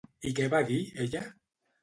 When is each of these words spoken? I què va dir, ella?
I 0.29 0.31
què 0.39 0.47
va 0.53 0.61
dir, 0.71 0.79
ella? 1.05 1.23